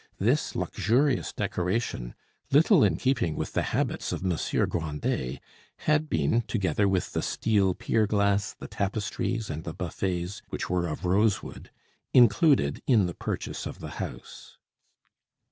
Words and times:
This 0.17 0.55
luxurious 0.55 1.31
decoration, 1.31 2.15
little 2.49 2.83
in 2.83 2.97
keeping 2.97 3.35
with 3.35 3.53
the 3.53 3.61
habits 3.69 4.11
of 4.11 4.23
Monsieur 4.23 4.65
Grandet, 4.65 5.39
had 5.85 6.09
been, 6.09 6.41
together 6.47 6.87
with 6.87 7.13
the 7.13 7.21
steel 7.21 7.75
pier 7.75 8.07
glass, 8.07 8.53
the 8.55 8.67
tapestries, 8.67 9.51
and 9.51 9.63
the 9.63 9.75
buffets, 9.75 10.41
which 10.49 10.71
were 10.71 10.87
of 10.87 11.05
rose 11.05 11.43
wood, 11.43 11.69
included 12.15 12.81
in 12.87 13.05
the 13.05 13.13
purchase 13.13 13.67
of 13.67 13.77
the 13.77 13.89
house. 14.01 14.57